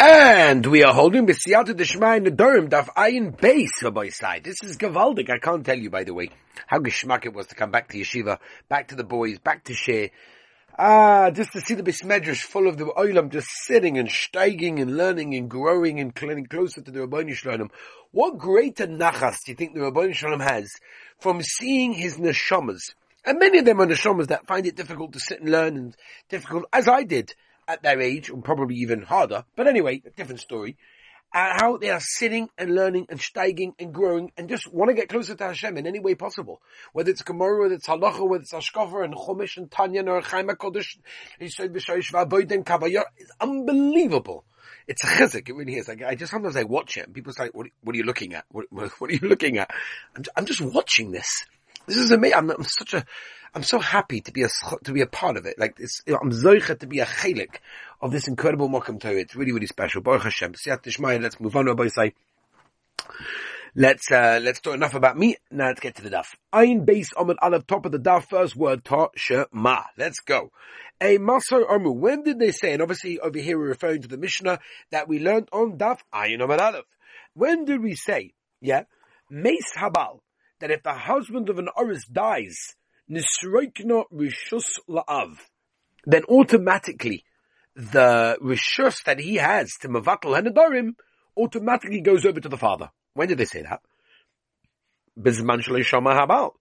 And 0.00 0.64
we 0.64 0.84
are 0.84 0.94
holding 0.94 1.26
B'siyata 1.26 1.74
Deshma 1.74 2.18
in 2.18 2.22
the 2.22 2.30
Durham 2.30 2.68
Daf 2.68 2.86
Ayin 2.94 3.36
Base 3.36 3.82
Rabbi 3.82 4.10
side. 4.10 4.44
This 4.44 4.62
is 4.62 4.76
Gavaldik. 4.76 5.28
I 5.28 5.38
can't 5.38 5.66
tell 5.66 5.76
you, 5.76 5.90
by 5.90 6.04
the 6.04 6.14
way, 6.14 6.30
how 6.68 6.78
geschmack 6.78 7.26
it 7.26 7.34
was 7.34 7.48
to 7.48 7.56
come 7.56 7.72
back 7.72 7.88
to 7.88 7.98
yeshiva, 7.98 8.38
back 8.68 8.86
to 8.88 8.94
the 8.94 9.02
boys, 9.02 9.40
back 9.40 9.64
to 9.64 9.74
share. 9.74 10.10
Ah, 10.78 11.32
just 11.32 11.50
to 11.50 11.60
see 11.60 11.74
the 11.74 11.82
Bismedrish 11.82 12.42
full 12.42 12.68
of 12.68 12.76
the 12.76 12.84
Oilam 12.84 13.32
just 13.32 13.48
sitting 13.64 13.98
and 13.98 14.08
steiging 14.08 14.80
and 14.80 14.96
learning 14.96 15.34
and 15.34 15.50
growing 15.50 15.98
and 15.98 16.14
getting 16.14 16.46
closer 16.46 16.80
to 16.80 16.92
the 16.92 17.00
Rabbi 17.00 17.32
Shalom. 17.32 17.68
What 18.12 18.38
greater 18.38 18.86
nachas 18.86 19.38
do 19.44 19.50
you 19.50 19.56
think 19.56 19.74
the 19.74 19.80
Rabbi 19.80 20.12
Shalom 20.12 20.38
has 20.38 20.70
from 21.18 21.42
seeing 21.42 21.92
his 21.92 22.18
neshamas? 22.18 22.94
And 23.24 23.40
many 23.40 23.58
of 23.58 23.64
them 23.64 23.80
are 23.80 23.86
neshamas 23.86 24.28
that 24.28 24.46
find 24.46 24.64
it 24.64 24.76
difficult 24.76 25.14
to 25.14 25.18
sit 25.18 25.40
and 25.40 25.50
learn 25.50 25.76
and 25.76 25.96
difficult, 26.28 26.66
as 26.72 26.86
I 26.86 27.02
did, 27.02 27.34
at 27.68 27.82
their 27.82 28.00
age, 28.00 28.30
and 28.30 28.42
probably 28.42 28.76
even 28.76 29.02
harder. 29.02 29.44
But 29.54 29.68
anyway, 29.68 30.02
a 30.04 30.10
different 30.10 30.40
story. 30.40 30.76
And 31.32 31.60
how 31.60 31.76
they 31.76 31.90
are 31.90 32.00
sitting 32.00 32.48
and 32.56 32.74
learning 32.74 33.08
and 33.10 33.20
steiging 33.20 33.74
and 33.78 33.92
growing 33.92 34.32
and 34.38 34.48
just 34.48 34.66
want 34.72 34.88
to 34.88 34.94
get 34.94 35.10
closer 35.10 35.34
to 35.34 35.44
Hashem 35.44 35.76
in 35.76 35.86
any 35.86 36.00
way 36.00 36.14
possible. 36.14 36.62
Whether 36.94 37.10
it's 37.10 37.20
Gemara, 37.20 37.60
whether 37.60 37.74
it's 37.74 37.86
Halacha, 37.86 38.26
whether 38.26 38.40
it's 38.40 38.54
Ashkafa 38.54 39.04
and 39.04 39.14
Chumash 39.14 39.58
and 39.58 39.70
Tanya 39.70 40.04
or 40.06 40.22
Chaim 40.22 40.48
HaKodesh, 40.48 40.96
it's 41.38 41.60
unbelievable. 43.40 44.44
It's 44.86 45.04
a 45.04 45.06
chizik, 45.06 45.50
it 45.50 45.54
really 45.54 45.76
is. 45.76 45.86
Like, 45.86 46.02
I 46.02 46.14
just 46.14 46.32
sometimes 46.32 46.56
I 46.56 46.62
watch 46.62 46.96
it 46.96 47.04
and 47.04 47.14
people 47.14 47.34
say, 47.34 47.50
what, 47.52 47.66
what 47.82 47.94
are 47.94 47.98
you 47.98 48.04
looking 48.04 48.32
at? 48.32 48.46
What, 48.50 48.64
what, 48.70 49.10
are 49.10 49.12
you 49.12 49.28
looking 49.28 49.58
at? 49.58 49.70
I'm, 50.16 50.24
I'm 50.34 50.46
just 50.46 50.62
watching 50.62 51.10
this. 51.10 51.44
This 51.88 51.96
is 51.96 52.10
amazing. 52.10 52.36
I'm, 52.36 52.50
I'm 52.50 52.64
such 52.64 52.92
a, 52.92 53.04
I'm 53.54 53.62
so 53.62 53.78
happy 53.78 54.20
to 54.20 54.30
be 54.30 54.42
a 54.42 54.48
to 54.84 54.92
be 54.92 55.00
a 55.00 55.06
part 55.06 55.38
of 55.38 55.46
it. 55.46 55.58
Like 55.58 55.76
it's, 55.80 56.02
I'm 56.06 56.30
zoicha 56.30 56.78
to 56.80 56.86
be 56.86 57.00
a 57.00 57.06
chelik 57.06 57.56
of 58.02 58.12
this 58.12 58.28
incredible 58.28 58.68
mokum 58.68 59.00
Torah. 59.00 59.14
It's 59.14 59.34
really 59.34 59.52
really 59.52 59.66
special. 59.66 60.02
Baruch 60.02 60.24
Hashem. 60.24 60.54
Let's 60.66 61.40
move 61.40 61.56
on. 61.56 61.66
Rabbi 61.66 61.88
say. 61.88 62.12
Let's 63.74 64.10
uh, 64.10 64.40
let's 64.42 64.60
talk 64.60 64.74
enough 64.74 64.94
about 64.94 65.16
me. 65.16 65.36
Now 65.50 65.68
let's 65.68 65.80
get 65.80 65.94
to 65.96 66.02
the 66.02 66.10
daf. 66.10 66.34
Ein 66.52 66.84
base 66.84 67.12
on 67.14 67.28
the 67.28 67.64
top 67.66 67.86
of 67.86 67.92
the 67.92 67.98
daf. 67.98 68.28
First 68.28 68.54
word 68.54 68.84
ta 68.84 69.08
shema. 69.16 69.82
Let's 69.96 70.20
go. 70.20 70.50
A 71.00 71.16
maso 71.16 71.64
armu. 71.64 71.94
When 71.94 72.22
did 72.24 72.38
they 72.38 72.50
say? 72.50 72.74
And 72.74 72.82
obviously 72.82 73.18
over 73.18 73.38
here 73.38 73.58
we're 73.58 73.68
referring 73.68 74.02
to 74.02 74.08
the 74.08 74.18
Mishnah 74.18 74.58
that 74.90 75.08
we 75.08 75.20
learned 75.20 75.48
on 75.52 75.78
daf 75.78 76.00
ayin 76.12 76.40
amad 76.40 76.60
aleph. 76.60 76.84
When 77.32 77.64
did 77.64 77.82
we 77.82 77.94
say? 77.94 78.34
Yeah, 78.60 78.82
mace 79.30 79.72
habal. 79.76 80.20
That 80.60 80.70
if 80.70 80.82
the 80.82 80.94
husband 80.94 81.48
of 81.48 81.58
an 81.58 81.68
oris 81.76 82.04
dies 82.06 82.74
Nisroikna 83.10 84.04
Rishus 84.12 84.78
La'av, 84.88 85.36
then 86.04 86.24
automatically 86.24 87.24
the 87.74 88.36
Rishus 88.42 89.04
that 89.04 89.20
he 89.20 89.36
has 89.36 89.74
to 89.80 89.88
Mavatal 89.88 90.36
Hanedarim 90.36 90.94
automatically 91.36 92.00
goes 92.00 92.26
over 92.26 92.40
to 92.40 92.48
the 92.48 92.56
father. 92.56 92.90
When 93.14 93.28
did 93.28 93.38
they 93.38 93.44
say 93.44 93.62
that? 93.62 93.80
Bizman 95.18 95.62
Shama 95.84 96.10
Habal. 96.10 96.52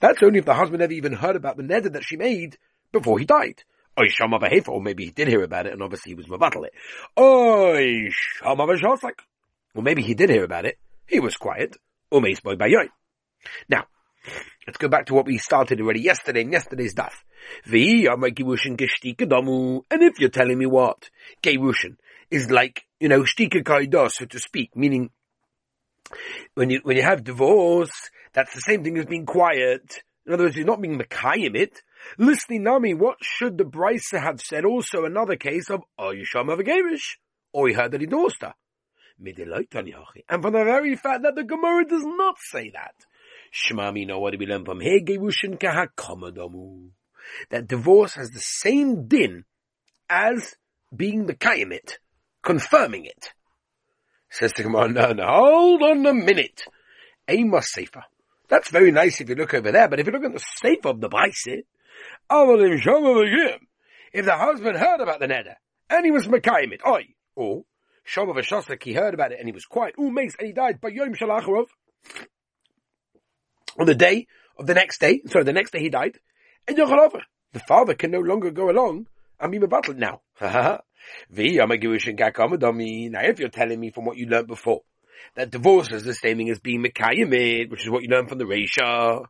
That's 0.00 0.22
only 0.22 0.40
if 0.40 0.44
the 0.44 0.54
husband 0.54 0.80
never 0.80 0.92
even 0.92 1.12
heard 1.12 1.36
about 1.36 1.56
the 1.56 1.62
neder 1.62 1.92
that 1.92 2.04
she 2.04 2.16
made 2.16 2.56
before 2.90 3.18
he 3.18 3.24
died. 3.24 3.62
Oy 4.00 4.08
Shama 4.08 4.40
or 4.68 4.82
maybe 4.82 5.04
he 5.04 5.10
did 5.10 5.28
hear 5.28 5.42
about 5.42 5.66
it 5.66 5.74
and 5.74 5.82
obviously 5.82 6.10
he 6.10 6.14
was 6.14 6.26
Mavatal 6.26 6.66
it. 6.66 6.72
Oy 7.18 8.08
Shama. 8.10 8.66
Well, 8.66 9.82
maybe 9.82 10.02
he 10.02 10.14
did 10.14 10.30
hear 10.30 10.44
about 10.44 10.64
it. 10.64 10.78
He 11.06 11.20
was 11.20 11.36
quiet. 11.36 11.76
Umeis 12.10 12.42
Boy 12.42 12.56
Bayoy. 12.56 12.88
Now, 13.68 13.86
Let's 14.66 14.78
go 14.78 14.88
back 14.88 15.06
to 15.06 15.14
what 15.14 15.26
we 15.26 15.38
started 15.38 15.80
already 15.80 16.00
yesterday 16.00 16.42
in 16.42 16.52
yesterday's 16.52 16.94
daf. 16.94 17.12
And 17.66 17.74
if 20.02 20.20
you're 20.20 20.28
telling 20.28 20.58
me 20.58 20.66
what? 20.66 21.10
Gerushin 21.42 21.96
is 22.30 22.50
like, 22.50 22.84
you 23.00 23.08
know, 23.08 23.22
kaidos, 23.22 24.12
so 24.12 24.24
to 24.26 24.38
speak, 24.38 24.76
meaning 24.76 25.10
when 26.54 26.70
you, 26.70 26.80
when 26.84 26.96
you 26.96 27.02
have 27.02 27.24
divorce, 27.24 28.10
that's 28.32 28.54
the 28.54 28.60
same 28.60 28.84
thing 28.84 28.96
as 28.98 29.06
being 29.06 29.26
quiet. 29.26 30.02
In 30.26 30.34
other 30.34 30.44
words, 30.44 30.56
you're 30.56 30.66
not 30.66 30.80
being 30.80 30.98
Mekayim 30.98 31.56
it. 31.56 31.82
Listening 32.16 32.62
Nami, 32.62 32.94
what 32.94 33.16
should 33.20 33.58
the 33.58 33.64
Brisa 33.64 34.20
have 34.20 34.40
said 34.40 34.64
also 34.64 35.04
another 35.04 35.34
case 35.34 35.68
of 35.70 35.82
Oyisham 35.98 36.52
of 36.52 36.60
a 36.60 36.64
Gerish? 36.64 37.18
Or 37.52 37.66
he 37.68 37.74
heard 37.74 37.90
that 37.92 38.00
he 38.00 38.06
divorced 38.06 38.42
her. 38.42 38.54
And 39.18 39.34
from 40.42 40.52
the 40.52 40.64
very 40.64 40.96
fact 40.96 41.22
that 41.22 41.34
the 41.34 41.44
Gemara 41.44 41.84
does 41.84 42.04
not 42.04 42.36
say 42.38 42.70
that, 42.70 42.94
Shmami 43.52 44.06
know 44.06 44.18
what 44.18 44.38
we 44.38 44.46
learn 44.46 44.64
from 44.64 44.80
here? 44.80 45.00
Gerushin. 45.00 45.58
That 47.50 47.66
divorce 47.68 48.14
has 48.14 48.30
the 48.30 48.40
same 48.40 49.06
din 49.06 49.44
as 50.08 50.56
being 50.94 51.26
the 51.26 51.34
kayamit, 51.34 51.98
confirming 52.42 53.04
it. 53.04 53.32
Says 54.30 54.52
the 54.54 54.62
Gemara, 54.62 54.88
no, 54.88 55.12
no, 55.12 55.26
hold 55.26 55.82
on 55.82 56.06
a 56.06 56.14
minute. 56.14 56.64
Amos 57.28 57.70
Sefer. 57.70 58.04
That's 58.48 58.70
very 58.70 58.90
nice 58.90 59.20
if 59.20 59.28
you 59.28 59.34
look 59.34 59.54
over 59.54 59.70
there, 59.70 59.88
but 59.88 60.00
if 60.00 60.06
you 60.06 60.12
look 60.12 60.24
at 60.24 60.32
the 60.32 60.44
Sefer 60.60 60.88
of 60.88 61.00
the 61.00 61.08
Baisi, 61.08 61.64
if 64.14 64.24
the 64.24 64.36
husband 64.36 64.76
heard 64.76 65.00
about 65.00 65.20
the 65.20 65.26
neder, 65.26 65.54
and 65.88 66.04
he 66.04 66.10
was 66.10 66.26
Mekayim 66.28 66.72
it, 66.72 66.80
oi, 66.86 67.08
or, 67.34 67.64
Shom 68.06 68.82
he 68.82 68.92
heard 68.94 69.14
about 69.14 69.32
it 69.32 69.38
and 69.38 69.48
he 69.48 69.52
was 69.52 69.64
quiet, 69.64 69.94
ooh, 69.98 70.10
mace, 70.10 70.34
and 70.38 70.46
he 70.46 70.52
died 70.52 70.80
by 70.80 70.88
Yom 70.88 71.14
Shalacharov, 71.14 71.66
on 73.78 73.86
the 73.86 73.94
day 73.94 74.26
of 74.58 74.66
the 74.66 74.74
next 74.74 75.00
day, 75.00 75.22
sorry, 75.26 75.44
the 75.44 75.52
next 75.52 75.72
day 75.72 75.80
he 75.80 75.88
died, 75.88 76.18
and 76.66 76.76
Yochalover. 76.76 77.20
The 77.52 77.60
father 77.60 77.94
can 77.94 78.10
no 78.10 78.20
longer 78.20 78.50
go 78.50 78.70
along 78.70 79.06
and 79.38 79.52
be 79.52 79.58
battled 79.58 79.98
now. 79.98 80.22
now 80.40 80.80
if 81.30 83.38
you're 83.38 83.48
telling 83.48 83.80
me 83.80 83.90
from 83.90 84.06
what 84.06 84.16
you 84.16 84.26
learned 84.26 84.46
before, 84.46 84.82
that 85.34 85.50
divorce 85.50 85.90
is 85.92 86.04
the 86.04 86.14
same 86.14 86.38
thing 86.38 86.50
as 86.50 86.60
being 86.60 86.82
Mekayimid, 86.82 87.70
which 87.70 87.82
is 87.82 87.90
what 87.90 88.02
you 88.02 88.08
learned 88.08 88.28
from 88.28 88.38
the 88.38 88.44
Reisha, 88.44 89.24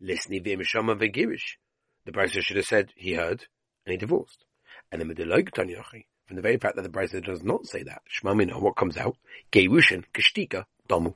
listening 0.00 0.42
via 0.42 0.56
Mishama 0.56 0.98
Vegirish. 0.98 1.56
The 2.04 2.12
Brisa 2.12 2.42
should 2.42 2.56
have 2.56 2.66
said 2.66 2.92
he 2.96 3.14
heard 3.14 3.44
and 3.84 3.92
he 3.92 3.96
divorced. 3.96 4.44
And 4.90 5.00
then 5.00 5.08
from 5.08 6.36
the 6.36 6.42
very 6.42 6.58
fact 6.58 6.76
that 6.76 6.82
the 6.82 6.88
Brisa 6.88 7.24
does 7.24 7.42
not 7.42 7.66
say 7.66 7.82
that, 7.82 8.02
Shmamina, 8.10 8.60
what 8.60 8.76
comes 8.76 8.96
out? 8.96 9.16
Gerushin, 9.52 10.04
Kashtika, 10.14 10.64
Domu. 10.88 11.14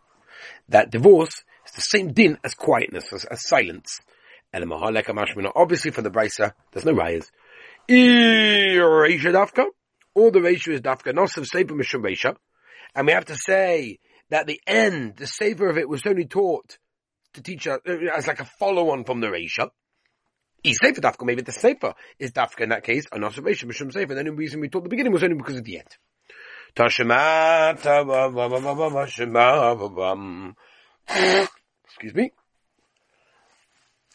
That 0.68 0.90
divorce 0.90 1.44
it's 1.74 1.90
the 1.90 1.98
same 1.98 2.12
din 2.12 2.36
as 2.44 2.54
quietness, 2.54 3.12
as, 3.14 3.24
as 3.24 3.46
silence. 3.46 4.00
Obviously 4.52 5.90
for 5.90 6.02
the 6.02 6.10
Brisa, 6.10 6.52
there's 6.70 6.84
no 6.84 6.92
rayas. 6.92 7.30
dafka, 9.32 9.64
or 10.14 10.30
the 10.30 10.42
ratio 10.42 10.74
is 10.74 10.82
dafka, 10.82 11.14
nosav 11.14 11.46
sefer 11.46 11.72
mishum 11.72 12.02
reisha. 12.02 12.36
And 12.94 13.06
we 13.06 13.14
have 13.14 13.24
to 13.26 13.36
say 13.36 14.00
that 14.28 14.46
the 14.46 14.60
end, 14.66 15.16
the 15.16 15.26
savor 15.26 15.70
of 15.70 15.78
it 15.78 15.88
was 15.88 16.02
only 16.06 16.26
taught 16.26 16.76
to 17.32 17.42
teach 17.42 17.66
us, 17.66 17.80
uh, 17.88 17.96
as 18.14 18.26
like 18.26 18.40
a 18.40 18.44
follow-on 18.44 19.04
from 19.04 19.20
the 19.20 19.28
reisha. 19.28 19.70
Is 20.62 20.78
sefer 20.78 21.00
dafka, 21.00 21.24
maybe 21.24 21.40
the 21.40 21.52
sefer 21.52 21.94
is 22.18 22.32
dafka 22.32 22.60
in 22.60 22.68
that 22.68 22.84
case, 22.84 23.06
and 23.10 23.24
nosav 23.24 23.44
reisha 23.44 23.64
mishum 23.64 23.90
sefer. 23.90 24.12
The 24.12 24.20
only 24.20 24.32
reason 24.32 24.60
we 24.60 24.68
taught 24.68 24.82
the 24.82 24.90
beginning 24.90 25.12
was 25.12 25.22
only 25.22 25.36
because 25.36 25.56
of 25.56 25.64
the 25.64 25.78
end. 25.78 25.96
Excuse 31.92 32.14
me. 32.14 32.32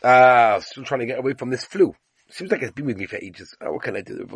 Ah, 0.04 0.60
still 0.62 0.84
trying 0.84 1.02
to 1.02 1.06
get 1.06 1.20
away 1.20 1.34
from 1.34 1.52
this 1.52 1.64
flu. 1.64 1.96
Seems 2.30 2.52
like 2.52 2.62
it's 2.62 2.72
been 2.72 2.86
with 2.86 2.98
me 2.98 3.06
for 3.06 3.16
ages. 3.18 3.56
Oh, 3.62 3.74
what 3.74 3.84
can 3.84 3.96
I 3.96 4.02
do? 4.02 4.28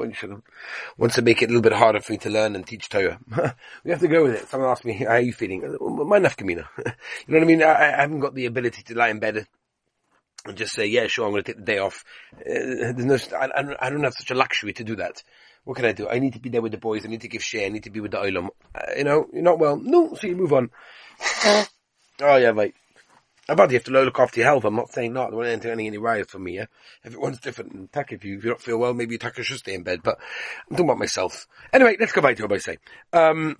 Wants 0.97 1.15
to 1.15 1.21
make 1.21 1.41
it 1.41 1.45
a 1.45 1.47
little 1.47 1.61
bit 1.61 1.73
harder 1.73 1.99
for 1.99 2.13
me 2.13 2.17
to 2.19 2.29
learn 2.29 2.55
and 2.55 2.65
teach 2.65 2.87
Torah. 2.87 3.19
we 3.83 3.91
have 3.91 3.99
to 3.99 4.07
go 4.07 4.23
with 4.23 4.35
it. 4.35 4.47
Someone 4.47 4.69
asked 4.69 4.85
me, 4.85 4.93
how 4.93 5.07
are 5.07 5.19
you 5.19 5.33
feeling? 5.33 5.61
My 5.61 6.19
nafkamina. 6.19 6.67
you 6.77 6.83
know 7.27 7.39
what 7.39 7.41
I 7.41 7.45
mean? 7.45 7.63
I, 7.63 7.97
I, 7.97 8.01
haven't 8.01 8.21
got 8.21 8.33
the 8.33 8.45
ability 8.45 8.83
to 8.83 8.97
lie 8.97 9.09
in 9.09 9.19
bed 9.19 9.45
and 10.45 10.55
just 10.55 10.73
say, 10.73 10.85
yeah, 10.85 11.07
sure, 11.07 11.25
I'm 11.25 11.31
going 11.31 11.43
to 11.43 11.51
take 11.51 11.59
the 11.59 11.65
day 11.65 11.79
off. 11.79 12.05
Uh, 12.33 12.93
there's 12.93 13.31
no, 13.31 13.37
I, 13.37 13.75
I, 13.79 13.89
don't 13.89 14.03
have 14.03 14.13
such 14.13 14.31
a 14.31 14.35
luxury 14.35 14.71
to 14.73 14.85
do 14.85 14.95
that. 14.95 15.21
What 15.65 15.75
can 15.75 15.85
I 15.85 15.91
do? 15.91 16.07
I 16.07 16.19
need 16.19 16.33
to 16.33 16.39
be 16.39 16.49
there 16.49 16.61
with 16.61 16.71
the 16.71 16.77
boys. 16.77 17.05
I 17.05 17.09
need 17.09 17.21
to 17.21 17.27
give 17.27 17.43
share. 17.43 17.65
I 17.65 17.69
need 17.69 17.83
to 17.83 17.91
be 17.91 17.99
with 17.99 18.11
the 18.11 18.19
oilam. 18.19 18.49
Uh, 18.73 18.93
you 18.97 19.03
know, 19.03 19.27
you're 19.33 19.43
not 19.43 19.59
well. 19.59 19.77
No, 19.77 20.13
so 20.15 20.27
you 20.27 20.35
move 20.35 20.53
on. 20.53 20.69
Oh 22.23 22.35
yeah, 22.35 22.49
right. 22.49 22.75
About 23.49 23.71
you 23.71 23.77
have 23.77 23.83
to 23.85 23.91
look 23.91 24.19
after 24.19 24.39
your 24.39 24.49
health. 24.49 24.65
I'm 24.65 24.75
not 24.75 24.93
saying 24.93 25.13
not. 25.13 25.27
I 25.27 25.29
don't 25.31 25.39
want 25.39 25.65
any 25.65 25.87
any 25.87 25.97
riots 25.97 26.31
for 26.31 26.39
me. 26.39 26.57
Yeah, 26.57 26.65
everyone's 27.03 27.39
different. 27.39 27.73
And 27.73 27.89
if 27.93 28.23
you 28.23 28.37
if 28.37 28.43
you 28.43 28.49
don't 28.51 28.61
feel 28.61 28.77
well, 28.77 28.93
maybe 28.93 29.17
tak 29.17 29.41
should 29.41 29.57
stay 29.57 29.73
in 29.73 29.83
bed. 29.83 30.01
But 30.03 30.19
I'm 30.69 30.77
talking 30.77 30.85
about 30.85 30.99
myself. 30.99 31.47
Anyway, 31.73 31.97
let's 31.99 32.11
go 32.11 32.21
back 32.21 32.37
to 32.37 32.43
what 32.43 32.53
I 32.53 32.57
say. 32.59 32.77
Um, 33.11 33.57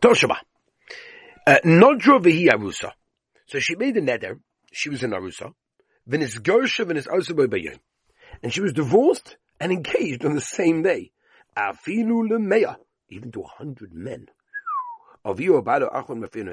Toshaba. 0.00 0.36
Uh, 1.46 1.58
Nodro 1.64 2.20
v'hi 2.20 2.48
arusa. 2.48 2.90
So 3.46 3.60
she 3.60 3.76
made 3.76 3.96
a 3.96 4.00
neder. 4.00 4.40
She 4.72 4.88
was 4.88 5.02
an 5.04 5.12
arusa. 5.12 5.52
V'nis 6.08 6.40
gersha 6.40 6.84
v'nis 6.84 7.06
bayim. 7.06 7.78
And 8.42 8.52
she 8.52 8.60
was 8.60 8.72
divorced 8.72 9.36
and 9.60 9.70
engaged 9.70 10.24
on 10.24 10.34
the 10.34 10.40
same 10.40 10.82
day. 10.82 11.12
Afilu 11.56 12.28
lemeya. 12.28 12.76
Even 13.10 13.30
to 13.30 13.42
a 13.42 13.46
hundred 13.46 13.94
men. 13.94 14.26
Aviyu 15.24 15.62
abado 15.62 15.92
achon 15.92 16.18
mafir 16.18 16.44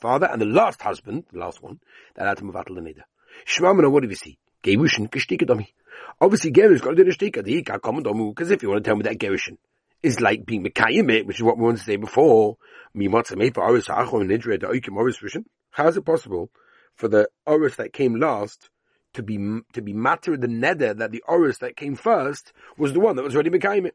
father 0.00 0.26
and 0.26 0.40
the 0.40 0.46
last 0.46 0.82
husband, 0.82 1.24
the 1.32 1.38
last 1.38 1.62
one, 1.62 1.80
that 2.14 2.26
had 2.26 2.38
to 2.38 2.44
move 2.44 2.56
out 2.56 2.68
of 2.70 2.76
the 2.76 2.82
neder. 2.82 3.02
Shmamana, 3.46 3.90
what 3.90 4.02
do 4.02 4.08
we 4.08 4.14
see? 4.14 4.38
Gerushin, 4.62 5.08
gestika 5.08 5.46
domi. 5.46 5.72
Obviously, 6.20 6.52
Gerush 6.52 6.80
got 6.80 6.90
to 6.90 6.96
do 6.96 7.04
the 7.04 7.10
shtika, 7.10 7.42
the 7.44 7.62
hika, 7.62 7.80
domu, 7.80 8.34
because 8.34 8.50
if 8.50 8.62
you 8.62 8.68
want 8.70 8.84
to 8.84 8.88
tell 8.88 8.96
me 8.96 9.02
that 9.02 9.18
Gerushin 9.18 9.56
is 10.02 10.20
like 10.20 10.46
being 10.46 10.64
Mekayim 10.64 11.26
which 11.26 11.36
is 11.36 11.42
what 11.42 11.58
we 11.58 11.64
wanted 11.64 11.78
to 11.78 11.84
say 11.84 11.96
before. 11.96 12.56
Mimatsa 12.96 13.36
made 13.36 13.54
for 13.54 13.62
Oris 13.62 13.86
Acho 13.88 14.20
and 14.20 14.30
Nidre, 14.30 14.60
the 14.60 14.66
Oikim 14.66 14.96
Oris 14.96 15.18
Rishon. 15.18 15.44
How 15.70 15.88
is 15.88 15.96
it 15.96 16.04
possible 16.04 16.50
for 16.94 17.08
the 17.08 17.28
Oris 17.46 17.76
that 17.76 17.92
came 17.92 18.18
last 18.18 18.70
to 19.14 19.22
be 19.22 19.36
to 19.72 19.82
be 19.82 19.92
matter 19.92 20.36
the 20.36 20.46
neder 20.46 20.96
that 20.96 21.10
the 21.10 21.22
Oris 21.28 21.58
that 21.58 21.76
came 21.76 21.96
first 21.96 22.52
was 22.76 22.92
the 22.92 23.00
one 23.00 23.16
that 23.16 23.22
was 23.22 23.34
already 23.34 23.50
Mekayim 23.50 23.90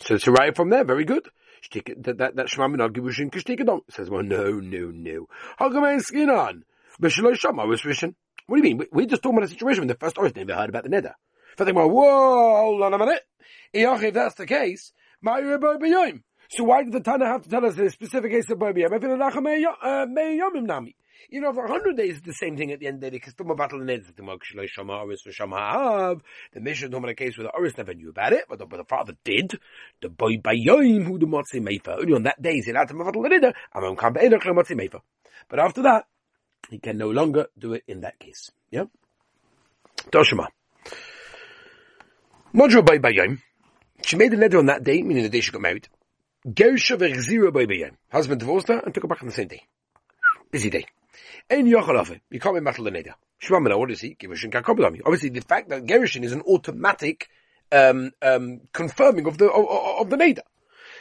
So 0.00 0.14
it's 0.14 0.26
right 0.26 0.54
from 0.54 0.70
there, 0.70 0.84
very 0.84 1.04
good. 1.04 1.28
That 1.72 2.18
that 2.18 2.36
that 2.36 2.48
Shema 2.48 2.68
Minag 2.68 2.90
Gibushin 2.90 3.30
Kishtikadon 3.30 3.80
says, 3.90 4.08
well, 4.10 4.22
no, 4.22 4.60
no, 4.60 4.90
no. 4.90 5.26
How 5.56 5.70
come 5.70 5.84
I 5.84 5.92
ain't 5.92 6.02
skin 6.04 6.30
on? 6.30 6.64
B'Shaloi 7.00 7.36
Shama 7.36 7.66
was 7.66 7.82
Rishon. 7.82 8.14
What 8.46 8.60
do 8.60 8.68
you 8.68 8.74
mean? 8.76 8.86
We're 8.92 9.06
just 9.06 9.22
talking 9.22 9.38
about 9.38 9.46
a 9.46 9.50
situation 9.50 9.82
when 9.82 9.88
the 9.88 9.94
first 9.94 10.18
Oris 10.18 10.34
never 10.34 10.54
heard 10.54 10.70
about 10.70 10.82
the 10.84 10.90
neder. 10.90 11.14
So 11.56 11.64
they 11.64 11.72
went, 11.72 11.90
whoa, 11.90 12.56
hold 12.56 12.82
on 12.82 12.94
a 12.94 12.98
minute. 12.98 13.22
If 13.72 14.14
that's 14.14 14.34
the 14.34 14.46
case, 14.46 14.92
so 15.22 16.64
why 16.64 16.82
did 16.82 16.92
the 16.92 17.00
Tana 17.00 17.26
have 17.26 17.42
to 17.44 17.50
tell 17.50 17.64
us 17.64 17.78
a 17.78 17.90
specific 17.90 18.32
case 18.32 18.50
of 18.50 18.58
Bobiyam? 18.58 18.90
You 21.28 21.40
know, 21.40 21.52
for 21.52 21.64
a 21.64 21.68
hundred 21.68 21.96
days 21.96 22.16
it's 22.16 22.26
the 22.26 22.32
same 22.32 22.56
thing 22.56 22.72
at 22.72 22.80
the 22.80 22.86
end 22.86 22.96
of 22.96 23.00
the 23.02 23.10
day, 23.10 23.16
because 23.16 23.34
Tuma 23.34 23.56
battle 23.56 23.80
and 23.80 23.88
the 23.88 24.22
Mokshlo 24.22 24.66
Shama 24.66 24.98
Oris 25.02 25.20
for 25.22 25.32
Shama 25.32 26.16
The 26.52 26.60
mission 26.60 26.90
talking 26.90 27.04
about 27.04 27.10
a 27.10 27.14
case 27.14 27.36
where 27.36 27.46
the 27.46 27.52
Oris 27.52 27.76
never 27.76 27.94
knew 27.94 28.10
about 28.10 28.32
it, 28.32 28.44
but 28.48 28.58
the, 28.58 28.66
but 28.66 28.78
the 28.78 28.84
father 28.84 29.14
did. 29.24 29.58
The 30.00 30.08
boy 30.08 30.36
Bayoim 30.38 31.04
who 31.04 31.18
the 31.18 31.26
Motzi 31.26 31.60
Meifa. 31.60 31.98
Only 32.00 32.14
on 32.14 32.22
that 32.22 32.40
day 32.40 32.60
he 32.60 32.70
allowed 32.70 32.88
to 32.88 32.94
battle 32.94 33.22
the 33.22 33.28
Nida, 33.28 33.52
Amam 33.74 33.98
Kam 33.98 34.14
Be'edach 34.14 34.42
Motzi 34.42 34.76
Meifa. 34.76 35.00
But 35.48 35.58
after 35.58 35.82
that, 35.82 36.06
he 36.70 36.78
can 36.78 36.96
no 36.96 37.10
longer 37.10 37.46
do 37.58 37.74
it 37.74 37.84
in 37.86 38.00
that 38.00 38.18
case. 38.18 38.50
Yeah? 38.70 38.84
Toshima. 40.10 40.46
Modro 42.54 42.84
Boy 42.84 42.98
Bayoim. 42.98 43.40
She 44.04 44.16
made 44.16 44.32
the 44.32 44.36
letter 44.36 44.58
on 44.58 44.66
that 44.66 44.82
day, 44.82 45.02
meaning 45.02 45.22
the 45.22 45.28
day 45.28 45.40
she 45.40 45.52
got 45.52 45.60
married. 45.60 45.88
Gersha 46.46 46.96
v'chzira 46.96 47.52
Boy 47.52 47.66
Bayoim. 47.66 47.96
Husband 48.10 48.40
divorced 48.40 48.68
her 48.68 48.78
and 48.78 48.94
took 48.94 49.04
her 49.04 49.08
back 49.08 49.22
on 49.22 49.28
the 49.28 49.34
same 49.34 49.48
day. 49.48 49.62
Busy 50.50 50.70
day. 50.70 50.86
Ein 51.50 51.66
yochel 51.66 52.20
You 52.30 52.40
can't 52.40 52.54
be 52.54 52.60
metal 52.60 52.84
the 52.84 52.90
neder. 52.90 53.14
Shvamina, 53.42 53.78
what 53.78 53.90
is 53.90 54.00
he? 54.00 54.14
Gerushin 54.14 54.50
kakobelami. 54.50 55.00
Obviously, 55.04 55.30
the 55.30 55.40
fact 55.40 55.68
that 55.70 55.84
Gerushin 55.84 56.24
is 56.24 56.32
an 56.32 56.42
automatic 56.42 57.28
um, 57.72 58.12
um, 58.22 58.60
confirming 58.72 59.26
of 59.26 59.38
the 59.38 59.50
of, 59.50 60.00
of 60.00 60.10
the 60.10 60.16
neder. 60.16 60.42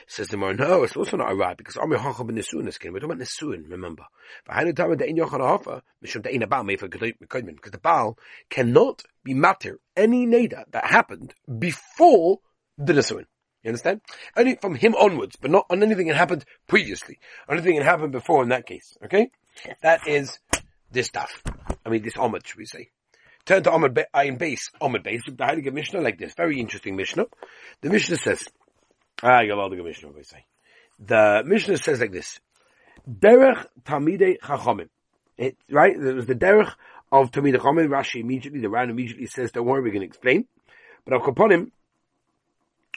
Says 0.07 0.29
the 0.29 0.37
Gemara, 0.37 0.55
no, 0.55 0.83
it's 0.83 0.97
also 0.97 1.17
not 1.17 1.31
a 1.31 1.35
right 1.35 1.55
because 1.55 1.77
Amir 1.77 1.99
Hachab 1.99 2.29
and 2.29 2.39
Nesuin 2.39 2.67
is 2.67 2.79
We're 2.83 2.99
talking 2.99 3.03
about 3.03 3.19
Nesuin, 3.19 3.69
remember. 3.69 4.05
The 4.47 4.73
the 4.73 4.73
the 4.73 7.13
because 7.21 7.71
the 7.71 7.77
Baal 7.77 8.17
cannot 8.49 9.03
be 9.23 9.35
matter 9.35 9.79
any 9.95 10.25
neder 10.25 10.63
that 10.71 10.85
happened 10.85 11.35
before 11.59 12.39
the 12.77 12.93
Nesuin. 12.93 13.25
You 13.63 13.69
understand? 13.69 14.01
Only 14.37 14.55
from 14.55 14.75
him 14.75 14.95
onwards, 14.95 15.35
but 15.35 15.51
not 15.51 15.65
on 15.69 15.83
anything 15.83 16.07
that 16.07 16.15
happened 16.15 16.45
previously. 16.67 17.19
Anything 17.49 17.75
that 17.75 17.85
happened 17.85 18.13
before 18.13 18.41
in 18.41 18.49
that 18.49 18.65
case. 18.65 18.97
Okay? 19.03 19.31
That 19.81 20.07
is 20.07 20.39
this 20.91 21.07
stuff. 21.07 21.43
I 21.85 21.89
mean, 21.89 22.03
this 22.03 22.15
Omid, 22.15 22.45
should 22.45 22.57
we 22.57 22.65
say. 22.65 22.89
Turn 23.45 23.63
to 23.63 23.71
Omid 23.71 24.03
Ayin 24.13 24.37
base, 24.37 24.69
Omid 24.81 25.03
base, 25.03 25.23
the 25.25 25.31
Heilige 25.31 25.71
Mishnah 25.73 26.01
like 26.01 26.17
this. 26.17 26.33
Very 26.35 26.59
interesting 26.59 26.95
Mishnah. 26.95 27.25
The 27.81 27.89
Mishnah 27.89 28.17
says, 28.17 28.43
ah, 29.23 29.41
you'll 29.41 29.59
all 29.59 29.69
the 29.69 29.77
Mishnah, 29.77 30.09
we 30.09 30.23
say. 30.23 30.45
The 30.99 31.43
Mishnah 31.45 31.77
says 31.77 31.99
like 31.99 32.11
this. 32.11 32.39
Derech 33.09 33.65
Tamidei 33.83 34.39
Chachomim. 34.39 34.89
It, 35.37 35.57
right? 35.71 35.95
It 35.95 36.15
was 36.15 36.25
the 36.25 36.35
derech 36.35 36.73
of 37.11 37.31
Tamid 37.31 37.55
Chachomim. 37.55 37.87
Rashi 37.87 38.19
immediately, 38.19 38.59
the 38.59 38.69
Ran 38.69 38.89
immediately 38.89 39.25
says, 39.25 39.51
don't 39.51 39.65
worry, 39.65 39.81
we're 39.81 39.89
going 39.89 40.01
to 40.01 40.07
explain. 40.07 40.45
But 41.05 41.13
I'll 41.13 41.25
upon 41.25 41.51
him, 41.51 41.71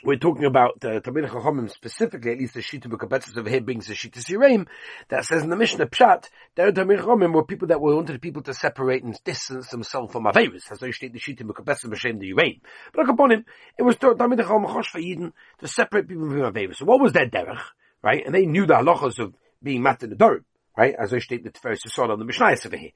we're 0.05 0.17
talking 0.17 0.45
about 0.45 0.85
uh, 0.85 1.01
Tamid 1.01 1.29
Chachamim 1.29 1.71
specifically, 1.71 2.33
at 2.33 2.39
least 2.39 2.55
the 2.55 2.61
Shita 2.61 2.87
B'Kabetzes 2.87 3.37
of 3.37 3.47
here 3.47 3.61
brings 3.61 3.87
the 3.87 3.95
Shita 3.95 4.19
Siraim, 4.19 4.67
that 5.09 5.25
says 5.25 5.43
in 5.43 5.51
the 5.51 5.57
Mishnah 5.57 5.87
Pshat, 5.87 6.29
there 6.55 6.73
Tamid 6.73 7.01
Chachamim 7.01 7.33
were 7.33 7.45
people 7.45 7.69
that 7.69 7.81
were 7.81 7.95
wanted 7.95 8.21
people 8.21 8.43
to 8.43 8.55
separate 8.55 9.03
and 9.05 9.17
distance 9.25 9.69
themselves 9.69 10.13
from 10.13 10.25
Averis, 10.25 10.71
as 10.71 10.79
they 10.79 10.93
state 10.93 11.13
the 11.13 11.21
Shita 11.21 11.43
B'Kabetzes 11.43 11.87
B'Shem 11.87 12.19
the 12.19 12.33
Uraim. 12.33 12.61
But 12.93 13.09
upon 13.09 13.33
him, 13.33 13.45
it 13.79 13.83
was 13.83 13.97
Tamid 13.97 14.41
Chachamim 14.41 14.67
Chosh 14.67 14.87
for 14.87 15.01
Yidden 15.01 15.33
to 15.59 15.69
separate 15.69 16.09
people 16.09 16.29
from 16.29 16.41
Averis. 16.41 16.77
So 16.77 16.85
what 16.85 17.01
was 17.01 17.13
their 17.13 17.29
derech, 17.29 17.61
right? 18.03 18.25
And 18.25 18.35
they 18.35 18.47
knew 18.47 18.67
the 18.67 18.75
halachas 18.75 19.19
of 19.19 19.35
being 19.63 19.83
mat 19.83 20.03
in 20.03 20.11
the 20.11 20.17
Dorim. 20.17 20.45
Right, 20.75 20.95
as 20.99 21.13
I 21.13 21.19
state 21.19 21.45
the 21.45 21.51
Tiferes 21.51 21.81
Yisroel 21.87 22.13
on 22.13 22.19
the 22.19 22.25
Mishnah 22.25 22.57
over 22.65 22.79
here. 22.79 22.93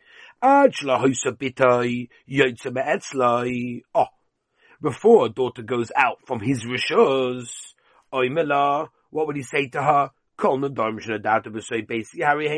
Oh, 3.94 4.06
before 4.81 5.26
a 5.26 5.28
daughter 5.28 5.62
goes 5.62 5.90
out 5.96 6.19
from 6.26 6.40
his 6.40 6.64
rishos, 6.64 7.75
oimela, 8.12 8.88
what 9.11 9.26
would 9.26 9.37
he 9.37 9.43
say 9.43 9.69
to 9.69 9.82
her? 9.82 10.11
Kol 10.37 10.58
nadom 10.58 11.00
shenadata 11.00 11.46
b'sei 11.46 11.87
basi 11.87 12.25
harry. 12.25 12.49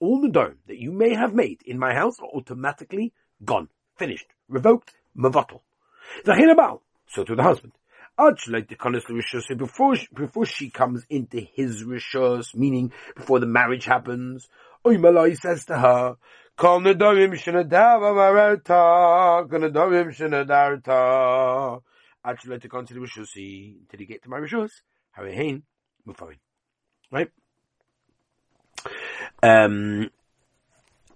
All 0.00 0.22
nadom 0.22 0.56
that 0.66 0.78
you 0.78 0.92
may 0.92 1.14
have 1.14 1.34
made 1.34 1.62
in 1.64 1.78
my 1.78 1.94
house 1.94 2.18
are 2.20 2.28
automatically 2.34 3.12
gone, 3.44 3.68
finished, 3.96 4.26
revoked, 4.48 4.94
mavatal. 5.16 5.60
Zachin 6.24 6.80
so 7.06 7.24
to 7.24 7.34
the 7.36 7.42
husband. 7.42 7.72
Before 9.58 9.96
she, 9.96 10.08
before 10.12 10.44
she 10.44 10.68
comes 10.70 11.06
into 11.08 11.40
his 11.40 11.84
rishos, 11.84 12.54
meaning 12.54 12.92
before 13.16 13.38
the 13.38 13.46
marriage 13.46 13.84
happens, 13.86 14.48
Oimalai 14.84 15.36
says 15.36 15.64
to 15.66 15.78
her, 15.78 16.16
Kol 16.56 16.80
nedorim 16.80 17.32
shenadav 17.32 18.02
amarata, 18.02 19.48
kol 19.48 19.60
nedorim 19.60 20.14
shenadarta. 20.14 21.80
Actually, 22.24 22.50
let 22.50 22.62
to 22.62 22.68
go 22.68 22.82
to 22.82 22.94
the 22.94 23.00
Rishusi 23.00 23.78
until 23.80 24.00
you 24.00 24.06
get 24.06 24.22
to 24.22 24.28
my 24.28 24.38
Rishus. 24.38 24.70
Harihain, 25.18 25.62
Mufarin. 26.06 26.36
Right? 27.10 27.30
Um, 29.42 30.10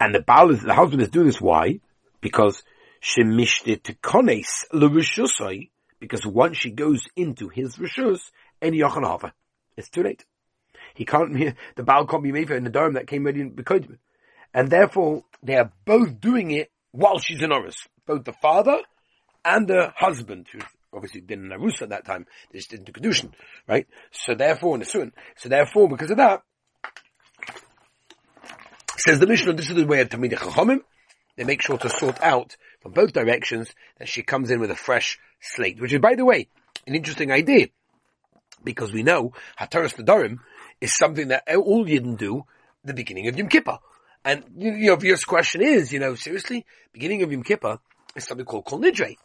and 0.00 0.14
the 0.14 0.20
Baal 0.20 0.50
is, 0.50 0.62
the 0.62 0.75
husband 0.75 1.02
is 1.02 1.10
doing 1.10 1.26
this, 1.26 1.40
why? 1.40 1.81
Because 2.22 2.62
she 3.00 3.22
mishte 3.22 3.82
to 3.82 3.94
kones 3.94 4.64
l'rishusai, 4.72 5.70
because 6.00 6.26
once 6.26 6.56
she 6.56 6.70
goes 6.70 7.06
into 7.17 7.50
his 7.50 7.76
Rishus, 7.76 8.31
any 8.62 8.78
Yochanava, 8.78 9.32
it's 9.76 9.90
too 9.90 10.02
late. 10.02 10.25
He 10.94 11.05
can't, 11.05 11.35
be, 11.35 11.52
the 11.76 11.82
Baal 11.82 12.06
can't 12.06 12.23
be 12.23 12.32
made 12.32 12.49
for 12.49 12.55
in 12.55 12.64
the 12.64 12.70
dome 12.70 12.94
that 12.94 13.06
came 13.06 13.25
ready 13.25 13.41
in 13.41 13.55
and 14.55 14.70
therefore 14.70 15.25
they 15.43 15.56
are 15.56 15.73
both 15.85 16.20
doing 16.20 16.52
it 16.52 16.70
while 16.93 17.19
she's 17.19 17.43
in 17.43 17.52
Oris. 17.52 17.76
Both 18.06 18.25
the 18.25 18.32
father 18.32 18.79
and 19.44 19.67
the 19.67 19.93
husband, 19.96 20.46
who 20.52 20.61
obviously 20.93 21.20
didn't 21.20 21.49
know 21.49 21.56
Rus 21.56 21.82
at 21.82 21.88
that 21.91 22.06
time, 22.06 22.26
they 22.52 22.58
just 22.58 22.70
didn't 22.70 22.87
do 22.87 22.93
Kedushin, 22.93 23.32
right? 23.67 23.87
So 24.12 24.35
therefore, 24.35 24.76
in 24.76 24.81
the 24.81 24.87
Sun, 24.87 25.12
so 25.37 25.49
therefore, 25.49 25.88
because 25.88 26.11
of 26.11 26.19
that, 26.19 26.43
says 28.96 29.19
the 29.19 29.27
Mishnah, 29.27 29.55
this 29.55 29.69
is 29.69 29.74
the 29.74 29.86
way 29.86 30.01
of 30.01 30.08
Tamid 30.08 30.32
Chachomim, 30.32 30.81
they 31.36 31.44
make 31.44 31.63
sure 31.63 31.77
to 31.79 31.89
sort 31.89 32.22
out 32.22 32.56
from 32.81 32.93
both 32.93 33.13
directions 33.13 33.74
that 33.98 34.08
she 34.08 34.22
comes 34.22 34.51
in 34.51 34.60
with 34.60 34.70
a 34.70 34.77
fresh 34.77 35.19
slate, 35.41 35.81
which 35.81 35.93
is, 35.93 36.01
by 36.01 36.15
the 36.15 36.24
way, 36.24 36.48
an 36.86 36.94
interesting 36.94 37.32
idea, 37.32 37.69
because 38.63 38.93
we 38.93 39.03
know 39.03 39.32
Hataras 39.58 39.94
Nedarim 39.96 40.39
is 40.81 40.96
something 40.96 41.28
that 41.28 41.44
all 41.54 41.84
Yidden 41.84 42.16
do 42.16 42.44
the 42.84 42.94
beginning 42.94 43.28
of 43.28 43.36
Yom 43.36 43.48
Kippur. 43.48 43.78
And, 44.24 44.44
you 44.56 44.86
know, 44.86 45.16
question 45.26 45.62
is, 45.62 45.93
you 45.93 45.98
know, 45.98 46.14
seriously, 46.14 46.64
beginning 46.93 47.22
of 47.22 47.32
Yom 47.32 47.43
Kippur 47.43 47.78
is 48.16 48.24
something 48.24 48.46
called 48.46 48.64
Kol 48.64 48.81
Nidre. 48.81 49.16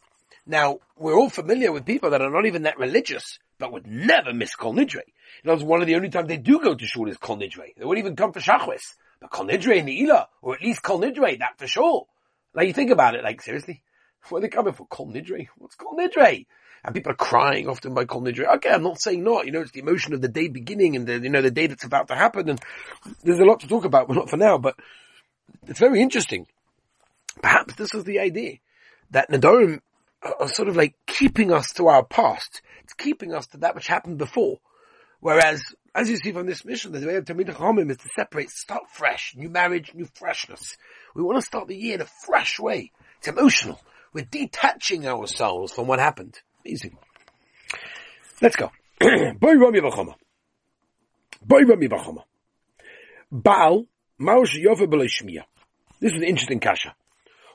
Now, 0.46 0.80
we're 0.98 1.16
all 1.16 1.30
familiar 1.30 1.72
with 1.72 1.86
people 1.86 2.10
that 2.10 2.22
are 2.22 2.30
not 2.30 2.46
even 2.46 2.64
that 2.64 2.80
religious, 2.80 3.40
but 3.60 3.72
would 3.72 3.88
never 3.88 4.34
miss 4.34 4.56
Kol 4.56 4.74
Nidre. 4.74 5.04
You 5.44 5.56
know, 5.56 5.56
one 5.64 5.82
of 5.82 5.88
the 5.88 5.96
only 5.96 6.10
times 6.10 6.28
they 6.28 6.38
do 6.38 6.60
go 6.60 6.76
to 6.76 6.86
shul 6.88 7.10
is 7.10 7.18
Kol 7.18 7.38
Nidre. 7.38 7.76
They 7.78 7.86
wouldn't 7.86 8.04
even 8.04 8.16
come 8.16 8.34
for 8.34 8.40
Shachris. 8.40 8.96
But 9.22 9.32
Kol 9.32 9.46
Nidre 9.46 9.78
in 9.78 9.86
the 9.86 10.02
Ila, 10.04 10.28
or 10.42 10.56
at 10.56 10.62
least 10.62 10.82
Kol 10.82 11.00
Nidre, 11.00 11.40
that 11.40 11.58
for 11.58 11.68
sure. 11.68 12.08
Like, 12.54 12.68
you 12.68 12.74
think 12.74 12.92
about 12.92 13.16
it, 13.16 13.24
like, 13.24 13.42
seriously? 13.42 13.84
What 14.28 14.40
are 14.40 14.42
they 14.42 14.50
coming 14.50 14.74
for? 14.74 14.86
Kol 14.88 15.08
Nidre? 15.08 15.48
What's 15.58 15.76
Kol 15.76 15.96
Nidre? 15.96 16.46
And 16.84 16.96
people 16.96 17.12
are 17.12 17.16
crying 17.16 17.68
often 17.68 17.94
by 17.94 18.06
Kol 18.06 18.22
Nidre. 18.22 18.56
Okay, 18.56 18.70
I'm 18.70 18.84
not 18.84 19.02
saying 19.02 19.24
not. 19.24 19.46
You 19.46 19.52
know, 19.52 19.62
it's 19.62 19.72
the 19.72 19.82
emotion 19.82 20.14
of 20.14 20.22
the 20.22 20.28
day 20.28 20.48
beginning 20.48 20.96
and 20.96 21.06
the, 21.06 21.20
you 21.20 21.30
know, 21.30 21.42
the 21.42 21.52
day 21.52 21.68
that's 21.68 21.84
about 21.84 22.08
to 22.08 22.16
happen. 22.16 22.50
And 22.50 22.60
there's 23.24 23.40
a 23.40 23.46
lot 23.46 23.60
to 23.62 23.68
talk 23.68 23.86
about, 23.86 24.08
but 24.08 24.16
not 24.16 24.30
for 24.30 24.38
now. 24.38 24.58
But 24.58 24.76
it's 25.68 25.80
very 25.80 26.02
interesting. 26.02 26.48
Perhaps 27.42 27.76
this 27.76 27.94
is 27.94 28.04
the 28.04 28.20
idea 28.20 28.58
that 29.12 29.30
Nadorim 29.30 29.82
are 30.22 30.48
sort 30.50 30.68
of 30.68 30.76
like 30.76 30.96
keeping 31.06 31.52
us 31.52 31.74
to 31.74 31.88
our 31.88 32.04
past. 32.04 32.62
It's 32.84 32.94
keeping 32.94 33.34
us 33.34 33.48
to 33.48 33.58
that 33.58 33.76
which 33.76 33.88
happened 33.88 34.18
before. 34.18 34.60
Whereas, 35.22 35.62
as 35.94 36.10
you 36.10 36.18
see 36.18 36.32
from 36.32 36.46
this 36.46 36.64
mission, 36.64 36.92
the 36.92 37.06
way 37.06 37.16
of 37.16 37.26
Tamid 37.26 37.50
Chachamim 37.50 37.92
is 37.92 37.98
to 37.98 38.10
separate, 38.16 38.50
start 38.50 38.84
fresh, 38.94 39.34
new 39.36 39.50
marriage, 39.50 39.94
new 39.94 40.08
freshness. 40.16 40.78
We 41.14 41.24
want 41.24 41.38
to 41.38 41.46
start 41.46 41.68
the 41.68 41.76
year 41.76 41.96
in 41.96 42.02
a 42.02 42.10
fresh 42.26 42.60
way. 42.60 42.92
It's 43.18 43.28
emotional. 43.28 43.82
We're 44.14 44.26
detaching 44.26 45.06
ourselves 45.08 45.74
from 45.74 45.88
what 45.88 46.00
happened. 46.00 46.40
Easy. 46.66 46.92
Let's 48.42 48.56
go. 48.56 48.72
Boy 49.00 49.54
Rami 49.56 49.82
bar 49.82 49.92
Chama. 49.92 50.16
Boy 51.42 51.62
Rami 51.62 51.88
bar 51.88 52.00
Chama. 52.00 52.24
Baal, 53.32 53.86
Maush 54.20 54.56
Yofa. 54.56 55.44
This 56.00 56.12
is 56.14 56.18
an 56.18 56.24
interesting 56.24 56.60
kasha. 56.60 56.96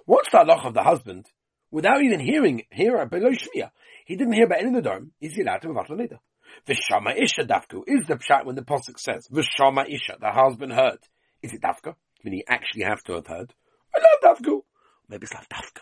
What's 0.07 0.31
the 0.31 0.39
halach 0.39 0.67
of 0.67 0.75
the 0.75 0.83
husband 0.83 1.27
without 1.71 2.03
even 2.03 2.21
hearing, 2.21 2.65
here 2.71 2.97
hear 2.97 3.07
Belishmiya? 3.07 3.71
He 4.05 4.17
didn't 4.17 4.35
hear 4.35 4.45
about 4.45 4.61
any 4.61 4.77
of 4.77 4.83
the 4.83 4.89
dharm. 4.89 5.11
Is 5.21 5.35
he 5.35 5.43
allowed 5.43 5.63
to 5.63 5.75
have 5.75 5.91
later? 5.91 6.21
Vishama 6.69 7.17
Isha 7.17 7.45
Dafku. 7.45 7.83
Is 7.87 8.07
the 8.07 8.17
pshat 8.17 8.45
when 8.45 8.55
the 8.55 8.63
Pasuk 8.63 8.99
says, 8.99 9.29
Vishama 9.33 9.89
Isha, 9.89 10.19
the 10.21 10.31
husband 10.31 10.73
heard. 10.73 10.99
Is 11.43 11.53
it 11.53 11.63
Dafka? 11.63 11.95
Meaning 12.23 12.41
you 12.41 12.45
actually 12.49 12.85
have 12.85 13.03
to 13.05 13.15
have 13.15 13.27
heard. 13.27 13.55
I 13.95 14.01
love 14.01 14.39
Dafku. 14.39 14.63
Maybe 15.09 15.25
it's 15.25 15.35
not 15.35 15.49
Dafka. 15.49 15.81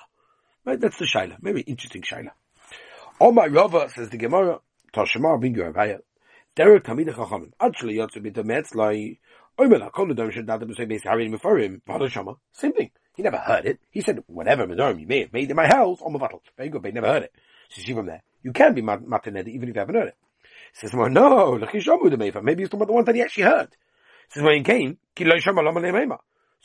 Right, 0.64 0.80
that's 0.80 0.98
the 0.98 1.04
Shaila. 1.04 1.36
Maybe 1.40 1.60
interesting 1.62 2.02
Shaila. 2.02 2.30
Oh 3.24 3.30
my 3.30 3.46
Rava, 3.46 3.88
says 3.88 4.10
the 4.10 4.16
Gemara, 4.16 4.58
Toshima 4.92 5.40
bin 5.40 5.54
Yeravaya. 5.54 6.00
Derek 6.56 6.82
Tamid 6.82 7.14
Chachamim. 7.14 7.52
Actually, 7.60 7.94
Yotze 7.94 8.20
bit 8.20 8.34
the 8.34 8.42
Metzlai. 8.42 9.20
Oimela, 9.56 9.92
Kol 9.92 10.08
Nedom 10.08 10.32
Shed 10.32 10.44
Datem 10.44 10.64
B'Sei 10.64 10.90
Beis 10.90 11.04
Harim 11.04 11.32
Mefarim. 11.32 11.80
Vada 11.86 12.08
Shama. 12.08 12.34
Same 12.50 12.72
thing. 12.72 12.90
He 13.14 13.22
never 13.22 13.36
heard 13.36 13.64
it. 13.64 13.78
He 13.92 14.00
said, 14.00 14.24
whatever 14.26 14.66
Medorim 14.66 15.00
you 15.00 15.06
may 15.06 15.20
have 15.20 15.32
made 15.32 15.48
in 15.48 15.54
my 15.54 15.68
house, 15.68 16.00
on 16.02 16.12
Mavatl. 16.12 16.40
Very 16.56 16.68
good, 16.68 16.82
but 16.82 16.88
he 16.88 16.94
never 16.94 17.06
heard 17.06 17.22
it. 17.22 17.32
So 17.68 17.78
you 17.78 17.84
see 17.84 17.94
from 17.94 18.06
there, 18.06 18.24
you 18.42 18.50
can 18.50 18.74
be 18.74 18.82
Mataned 18.82 19.46
even 19.46 19.68
if 19.68 19.74
you 19.76 19.80
haven't 19.80 19.94
heard 19.94 20.08
it. 20.08 20.16
Says, 20.72 20.92
well, 20.92 21.08
no, 21.08 21.58
maybe 21.58 21.68
he's 21.74 21.84
talking 21.84 22.08
about 22.08 22.86
the 22.88 22.92
one 22.92 23.04
that 23.04 23.14
he 23.14 23.22
actually 23.22 23.44
heard. 23.44 23.68
He 23.70 24.30
says, 24.30 24.42
when 24.42 24.56
he 24.56 24.64
came, 24.64 24.98
so 25.16 25.24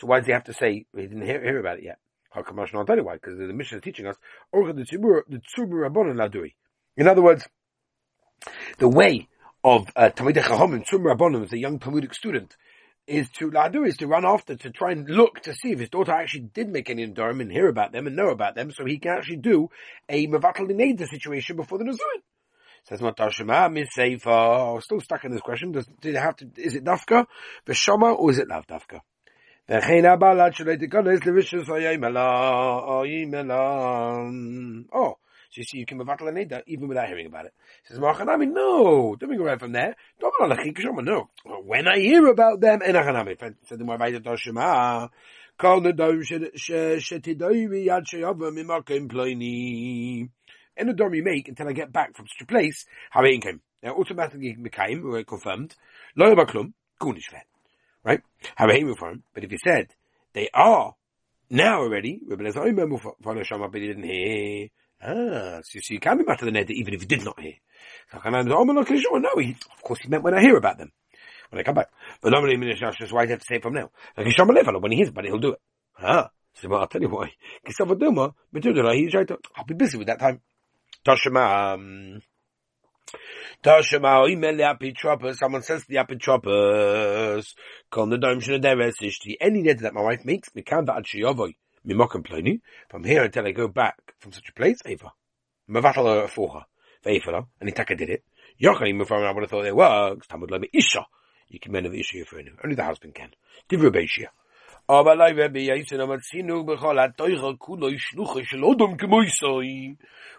why 0.08 0.18
does 0.18 0.26
he 0.26 0.32
have 0.32 0.46
to 0.46 0.54
say, 0.54 0.88
he 0.96 1.02
didn't 1.04 1.22
hear, 1.22 1.40
hear 1.40 1.60
about 1.60 1.78
it 1.78 1.84
yet? 1.84 2.00
How 2.38 2.44
come 2.44 2.60
I 2.60 2.68
not 2.72 2.86
tell 2.86 2.98
you 2.98 3.04
why? 3.04 3.16
Because 3.16 3.40
the 3.40 3.52
mission 3.52 3.80
is 3.80 3.84
teaching 3.84 4.06
us, 4.06 4.16
in 4.54 4.62
other 7.08 7.22
words, 7.24 7.48
the 8.78 8.88
way 8.88 9.28
of 9.64 9.88
uh, 9.96 10.12
Talmidei 10.16 10.44
Chachomim, 10.44 10.88
Tzum 10.88 11.02
Rabbonim, 11.02 11.46
as 11.46 11.54
a 11.54 11.58
young 11.58 11.80
Talmudic 11.80 12.14
student, 12.14 12.56
is 13.08 13.28
to 13.30 13.50
Ladu 13.50 13.88
is 13.88 13.98
to 13.98 14.06
run 14.06 14.24
after 14.24 14.56
to 14.56 14.70
try 14.70 14.92
and 14.92 15.10
look 15.10 15.40
to 15.42 15.56
see 15.56 15.72
if 15.72 15.80
his 15.80 15.90
daughter 15.90 16.12
actually 16.12 16.52
did 16.54 16.70
make 16.70 16.92
any 16.92 17.08
Nedarim 17.08 17.42
and 17.42 17.52
hear 17.52 17.70
about 17.70 17.92
them 17.92 18.06
and 18.06 18.16
know 18.16 18.30
about 18.30 18.54
them, 18.54 18.70
so 18.70 18.86
he 18.86 19.00
can 19.00 19.14
actually 19.14 19.38
do 19.38 19.72
a 20.08 20.28
Mavatal 20.28 20.70
Neda 20.70 21.08
situation 21.08 21.56
before 21.56 21.80
the 21.80 21.86
Nizuin. 21.86 22.22
Says 22.84 23.02
Matashima 23.02 23.88
Miseifa. 23.98 24.80
Still 24.84 25.02
stuck 25.02 25.26
in 25.26 25.32
this 25.32 25.42
question. 25.42 25.72
Does 25.72 25.88
did 26.02 26.14
it 26.14 26.20
have 26.20 26.36
to? 26.36 26.48
Is 26.56 26.76
it 26.76 26.84
Dafka, 26.84 27.26
Veshama, 27.66 28.16
or 28.16 28.30
is 28.30 28.38
it 28.38 28.48
Lav 28.48 28.68
Dafka? 28.68 29.00
Oh, 29.70 29.76
oh, 29.76 29.84
oh, 33.50 34.32
oh, 34.94 35.18
so 35.50 35.60
you 35.60 35.64
see, 35.64 35.80
you 35.80 35.86
can 35.86 36.00
mevatel 36.00 36.32
neda 36.32 36.62
even 36.68 36.88
without 36.88 37.08
hearing 37.10 37.26
about 37.26 37.48
it. 37.48 37.54
He 37.84 37.90
says 37.90 38.00
Machanami, 38.00 38.48
no, 38.50 39.18
don't 39.20 39.38
go 39.38 39.44
right 39.44 39.60
from 39.60 39.74
there. 39.74 39.96
Don't 40.22 40.34
want 40.40 40.54
to 40.54 40.58
lachik 40.64 40.78
shoma, 40.78 41.04
no, 41.04 41.30
when 41.66 41.86
I 41.86 42.00
hear 42.00 42.28
about 42.28 42.62
them, 42.62 42.80
enachanami. 42.80 43.38
Said 43.66 43.80
the 43.80 43.84
Moabite 43.84 44.24
Toshima. 44.24 45.10
Kol 45.58 45.82
nedom 45.82 46.22
shetidoimi 46.22 47.88
yad 47.88 48.06
sheyavam 48.06 48.58
imakim 48.58 49.10
ploini. 49.10 50.30
Any 50.78 50.94
dorm 50.94 51.14
you 51.14 51.24
make 51.24 51.50
until 51.50 51.68
I 51.68 51.74
get 51.74 51.92
back 51.92 52.16
from 52.16 52.28
such 52.28 52.44
a 52.44 52.46
place, 52.46 52.86
how 53.10 53.24
it 53.26 53.42
came. 53.42 53.60
Now 53.84 53.96
automatically 53.96 54.56
became, 54.62 55.04
we 55.12 55.26
confirmed, 55.26 55.76
lo 56.16 56.34
yabaklum, 56.34 56.74
gunish 57.02 57.34
Right? 58.08 58.22
How 58.56 58.68
it 58.70 58.98
from. 58.98 59.24
But 59.34 59.44
if 59.44 59.52
you 59.52 59.58
said, 59.62 59.88
they 60.34 60.50
are 60.54 60.96
now 61.50 61.82
already, 61.82 62.22
Rabbi 62.26 62.46
Lezer 62.46 62.66
Omer, 62.66 63.44
Shama, 63.44 63.68
but 63.68 63.82
he 63.82 63.88
didn't 63.88 64.04
hear. 64.04 64.70
Ah, 65.04 65.60
so, 65.62 65.80
you 65.90 66.00
can 66.00 66.18
be 66.18 66.24
matter 66.24 66.46
the 66.46 66.52
neder 66.52 66.72
even 66.72 66.94
if 66.94 67.02
you 67.02 67.08
did 67.08 67.26
not 67.26 67.38
hear. 67.40 67.56
So 68.12 68.20
I 68.24 68.42
know, 68.42 68.56
he, 69.38 69.58
of 69.76 69.84
course 69.84 70.00
he 70.00 70.08
meant 70.08 70.24
when 70.24 70.34
I 70.34 70.40
hear 70.42 70.56
about 70.56 70.78
them. 70.78 70.94
When 71.50 71.60
I 71.60 71.64
come 71.64 71.76
back. 71.76 71.90
But 72.22 72.32
normally 72.32 72.56
Minashash 72.56 73.12
why 73.12 73.26
do 73.26 73.28
you 73.28 73.34
have 73.34 73.42
to 73.42 73.46
say 73.46 73.56
it 73.58 73.62
from 73.62 73.74
now? 73.74 73.92
Like 74.16 74.26
when 74.26 74.92
he 74.92 74.98
hears 74.98 75.10
about 75.10 75.26
it, 75.26 75.28
he'll 75.28 75.40
do 75.40 75.52
it. 75.52 75.60
Ah. 76.02 76.30
So 76.54 76.74
I'll 76.74 76.88
tell 76.88 77.02
you 77.02 77.10
why. 77.10 77.34
I'll 77.68 79.66
be 79.66 79.74
busy 79.76 79.98
with 79.98 80.08
that 80.08 80.20
time. 80.20 80.42
Toshima, 81.06 81.74
um, 81.74 82.22
Toshima, 83.64 84.30
email 84.30 84.58
the 84.58 84.64
apitropas, 84.64 85.38
someone 85.38 85.62
says 85.62 85.84
to 85.84 85.90
the 85.90 85.96
apitropas, 85.96 87.54
call 87.90 88.08
the 88.08 88.18
dome 88.18 88.40
shinaderes, 88.40 88.96
any 89.40 89.64
neder 89.64 89.80
that 89.80 89.94
my 89.94 90.02
wife 90.02 90.26
makes, 90.26 90.54
me 90.54 90.62
can 90.62 90.86
that 90.86 90.98
ad 90.98 91.06
from 92.90 93.04
here 93.04 93.24
until 93.24 93.48
I 93.48 93.52
go 93.52 93.68
back 93.68 94.14
from 94.20 94.32
such 94.32 94.50
a 94.50 94.54
place, 94.54 94.80
Eva. 94.86 95.12
Mavatala 95.70 96.30
for 96.30 96.50
her. 96.50 96.66
Veifala, 97.06 97.48
and 97.62 97.74
Itaka 97.74 97.98
did 97.98 98.10
it. 98.10 98.24
Yochani 98.62 98.94
Mufam, 98.94 99.26
I 99.26 99.32
would 99.32 99.44
have 99.44 99.50
thought 99.50 99.66
it 99.66 99.76
works. 99.76 100.28
Talmud 100.28 100.50
Lemi 100.50 100.70
Isha. 100.74 101.06
You 101.48 101.60
can 101.60 101.72
men 101.72 101.86
of 101.86 101.94
Isha 101.94 102.26
for 102.26 102.40
Only 102.64 102.76
the 102.76 102.84
husband 102.84 103.16
can 103.16 103.32
aber 104.90 105.16
lei 105.16 105.34
wer 105.34 105.50
bi 105.50 105.68
sinu 105.84 106.18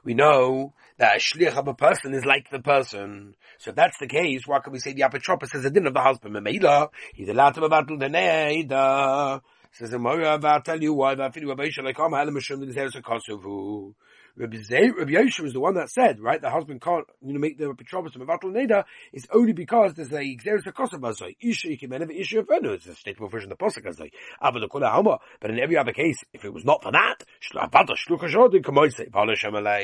we 0.05 0.15
know 0.15 0.73
that 0.99 1.17
a 1.17 1.19
shlich 1.19 1.57
of 1.57 1.69
a 1.69 1.75
person 1.75 2.15
is 2.15 2.25
like 2.25 2.49
the 2.51 2.61
person. 2.61 3.35
So 3.59 3.71
if 3.71 3.77
that's 3.77 3.99
the 3.99 4.07
case 4.07 4.47
why 4.47 4.61
can 4.61 4.73
we 4.73 4.79
say 4.79 4.93
the 4.93 5.03
apotropos 5.03 5.55
is 5.55 5.65
a 5.65 5.71
din 5.71 5.87
of 5.87 5.95
the 5.95 6.01
husband 6.01 6.35
memela 6.35 6.89
he's 7.15 7.29
allowed 7.29 7.55
to 7.55 7.69
battle 7.69 7.99
the 7.99 8.07
neida 8.07 9.41
says 9.73 9.91
the 9.91 9.99
mora 9.99 10.35
about 10.35 10.65
tell 10.65 10.81
you 10.83 10.95
why 10.95 11.15
that 11.15 11.35
feel 11.35 11.51
about 11.51 11.71
shall 11.73 11.93
come 11.93 12.13
halam 12.13 12.41
shum 12.41 12.65
the 12.65 12.73
zeros 12.73 12.97
kosovo 13.05 13.95
Rabbi 14.39 14.57
Yosha 14.57 15.41
was 15.41 15.53
the 15.53 15.59
one 15.59 15.75
that 15.75 15.91
said, 15.91 16.21
right, 16.21 16.41
the 16.41 16.51
husband 16.51 16.81
can't, 16.81 17.05
you 17.21 17.33
know, 17.33 17.41
make 17.41 17.59
the 17.59 17.73
betrothal 17.75 18.07
of 18.07 18.29
Mavatl 18.29 18.53
Neda 18.53 18.85
is 19.13 19.27
only 19.33 19.53
because 19.53 19.95
there's 19.95 20.13
a 20.13 20.37
Xeris 20.37 20.63
Akosabazoi. 20.63 21.37
Isha 21.41 21.69
Ikimen 21.69 22.09
Isha 22.15 22.45
Fenu. 22.45 22.75
It's 22.75 22.87
a 22.87 23.27
version 23.27 23.51
of 23.51 23.59
the 23.59 23.65
Posuk 23.65 23.87
as 23.87 23.99
like, 23.99 24.15
But 24.41 25.51
in 25.51 25.59
every 25.59 25.77
other 25.77 25.93
case, 25.93 26.19
if 26.33 26.45
it 26.45 26.55
was 26.55 26.65
not 26.65 26.85
for 26.85 26.93
that, 26.93 27.25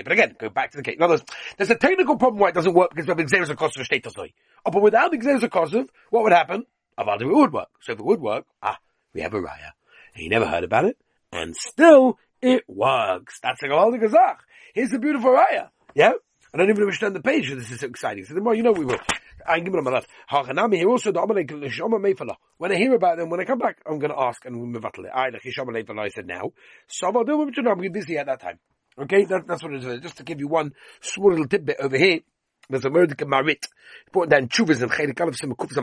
But 0.04 0.12
again, 0.12 0.36
go 0.38 0.48
back 0.50 0.70
to 0.70 0.76
the 0.76 0.82
case. 0.84 0.96
In 0.96 1.02
other 1.02 1.14
words, 1.14 1.24
there's 1.56 1.70
a 1.70 1.74
technical 1.74 2.16
problem 2.16 2.38
why 2.38 2.50
it 2.50 2.54
doesn't 2.54 2.74
work 2.74 2.90
because 2.94 3.08
have 3.08 3.16
Xeris 3.16 3.52
Akosov 3.52 3.84
status. 3.84 4.14
Oh, 4.16 4.70
but 4.70 4.82
without 4.82 5.12
Xeris 5.12 5.40
Akosov, 5.40 5.88
what 6.10 6.22
would 6.22 6.32
happen? 6.32 6.64
Avada, 6.96 7.22
it 7.22 7.26
would 7.26 7.52
work. 7.52 7.70
So 7.80 7.92
if 7.92 7.98
it 7.98 8.04
would 8.04 8.20
work, 8.20 8.46
ah, 8.62 8.78
we 9.12 9.22
have 9.22 9.34
a 9.34 9.40
raya. 9.40 9.72
He 10.14 10.28
never 10.28 10.46
heard 10.46 10.62
about 10.62 10.84
it, 10.84 10.96
and 11.32 11.56
still 11.56 12.18
it 12.44 12.64
works. 12.68 13.40
That's 13.42 13.62
a 13.62 13.66
Gavaldi 13.66 14.02
Gazach. 14.02 14.36
Here's 14.74 14.90
the 14.90 14.98
beautiful 14.98 15.30
raya. 15.30 15.70
Yeah? 15.94 16.12
I 16.52 16.58
don't 16.58 16.70
even 16.70 16.82
understand 16.82 17.16
the 17.16 17.20
page, 17.20 17.50
this 17.50 17.70
is 17.70 17.80
so 17.80 17.86
exciting. 17.86 18.24
So 18.24 18.34
the 18.34 18.40
more 18.40 18.54
you 18.54 18.62
know 18.62 18.72
we 18.72 18.84
will. 18.84 18.98
I 19.46 19.60
give 19.60 19.72
them 19.72 19.86
a 19.86 19.90
lot. 19.90 20.06
Hachanami 20.30 20.76
here 20.76 20.88
also 20.88 21.10
the 21.10 21.20
Amalek 21.20 21.48
Lishama 21.48 22.00
Mefala. 22.00 22.36
When 22.58 22.70
I 22.72 22.76
hear 22.76 22.94
about 22.94 23.18
them, 23.18 23.30
when 23.30 23.40
I 23.40 23.44
come 23.44 23.58
back, 23.58 23.78
I'm 23.86 23.98
going 23.98 24.12
to 24.12 24.18
ask 24.20 24.44
and 24.44 24.56
we'll 24.56 24.80
mevatel 24.80 25.06
it. 25.06 25.10
I 25.12 25.30
like 25.30 25.42
Hishama 25.42 25.98
I 25.98 26.08
said 26.08 26.26
now. 26.26 26.52
So 26.86 27.08
I'm 27.08 27.12
going 27.14 27.52
to 27.52 27.76
be 27.76 27.88
busy 27.88 28.18
at 28.18 28.26
that 28.26 28.40
time. 28.40 28.58
Okay, 28.96 29.24
that, 29.24 29.46
that's 29.46 29.62
what 29.62 29.72
it 29.72 29.84
is. 29.84 30.00
Just 30.00 30.18
to 30.18 30.22
give 30.22 30.38
you 30.38 30.48
one 30.48 30.72
small 31.00 31.30
little 31.30 31.48
tidbit 31.48 31.76
over 31.80 31.98
here. 31.98 32.20
There's 32.68 32.84
a 32.84 32.90
word 32.90 33.14
marit. 33.26 33.66
Important 34.06 34.30
down 34.30 34.48
chuvas 34.48 34.80
and 34.82 34.90
chelik 34.90 35.14
alef 35.14 35.36
sim 35.36 35.52
kufas 35.54 35.76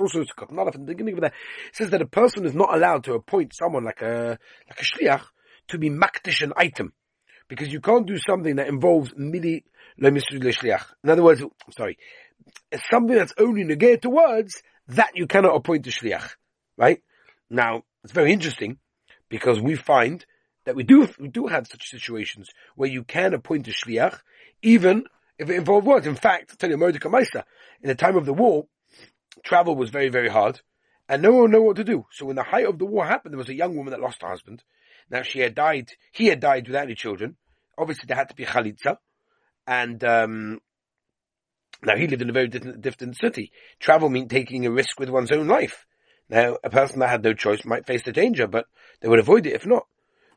also 0.00 0.24
to 0.24 0.78
the 0.78 0.84
beginning 0.86 1.14
of 1.14 1.20
that. 1.20 1.32
says 1.72 1.90
that 1.90 2.02
a 2.02 2.06
person 2.06 2.44
is 2.44 2.54
not 2.54 2.74
allowed 2.74 3.04
to 3.04 3.14
appoint 3.14 3.54
someone 3.54 3.84
like 3.84 4.02
a, 4.02 4.38
like 4.68 4.80
a 4.80 4.84
shliach 4.84 5.22
to 5.68 5.78
be 5.78 5.90
makdish 5.90 6.42
an 6.42 6.52
item. 6.56 6.92
Because 7.48 7.72
you 7.72 7.80
can't 7.80 8.06
do 8.06 8.16
something 8.16 8.56
that 8.56 8.68
involves 8.68 9.12
midi 9.16 9.64
shliach. 10.00 10.84
In 11.02 11.10
other 11.10 11.22
words, 11.22 11.42
sorry, 11.76 11.98
something 12.90 13.16
that's 13.16 13.34
only 13.38 13.64
negated 13.64 14.02
to 14.02 14.10
words, 14.10 14.62
that 14.88 15.10
you 15.14 15.26
cannot 15.26 15.56
appoint 15.56 15.84
to 15.84 15.90
shliach. 15.90 16.34
Right? 16.76 17.02
Now, 17.48 17.82
it's 18.04 18.12
very 18.12 18.32
interesting 18.32 18.78
because 19.28 19.60
we 19.60 19.76
find 19.76 20.24
that 20.64 20.76
we 20.76 20.84
do, 20.84 21.08
we 21.18 21.28
do 21.28 21.46
have 21.46 21.66
such 21.66 21.88
situations 21.88 22.48
where 22.76 22.88
you 22.88 23.02
can 23.04 23.34
appoint 23.34 23.68
a 23.68 23.72
shliach 23.72 24.20
even 24.62 25.04
if 25.38 25.48
it 25.48 25.56
involved 25.56 25.86
words. 25.86 26.06
In 26.06 26.16
fact, 26.16 26.50
I'll 26.50 26.56
tell 26.56 26.70
you, 26.70 26.76
Mordecai 26.76 27.08
in 27.82 27.88
the 27.88 27.94
time 27.94 28.16
of 28.16 28.26
the 28.26 28.32
war, 28.32 28.66
travel 29.42 29.76
was 29.76 29.90
very, 29.90 30.08
very 30.08 30.28
hard, 30.28 30.60
and 31.08 31.22
no 31.22 31.32
one 31.32 31.50
knew 31.50 31.62
what 31.62 31.76
to 31.76 31.84
do. 31.84 32.06
So 32.12 32.26
when 32.26 32.36
the 32.36 32.42
height 32.42 32.66
of 32.66 32.78
the 32.78 32.86
war 32.86 33.06
happened, 33.06 33.32
there 33.32 33.38
was 33.38 33.48
a 33.48 33.54
young 33.54 33.76
woman 33.76 33.92
that 33.92 34.00
lost 34.00 34.22
her 34.22 34.28
husband. 34.28 34.62
Now 35.10 35.22
she 35.22 35.40
had 35.40 35.54
died, 35.54 35.90
he 36.12 36.26
had 36.26 36.40
died 36.40 36.66
without 36.66 36.84
any 36.84 36.94
children. 36.94 37.36
Obviously 37.76 38.04
there 38.06 38.16
had 38.16 38.28
to 38.28 38.34
be 38.34 38.44
chalitza, 38.44 38.98
and 39.66 40.02
um, 40.04 40.60
now 41.82 41.96
he 41.96 42.06
lived 42.06 42.22
in 42.22 42.30
a 42.30 42.34
very 42.34 42.48
different, 42.48 42.80
different 42.80 43.16
city. 43.16 43.52
Travel 43.78 44.08
meant 44.08 44.30
taking 44.30 44.66
a 44.66 44.70
risk 44.70 45.00
with 45.00 45.08
one's 45.08 45.32
own 45.32 45.46
life. 45.46 45.86
Now, 46.28 46.58
a 46.62 46.70
person 46.70 47.00
that 47.00 47.10
had 47.10 47.24
no 47.24 47.32
choice 47.32 47.64
might 47.64 47.86
face 47.86 48.04
the 48.04 48.12
danger, 48.12 48.46
but 48.46 48.66
they 49.00 49.08
would 49.08 49.18
avoid 49.18 49.46
it 49.46 49.54
if 49.54 49.66
not. 49.66 49.86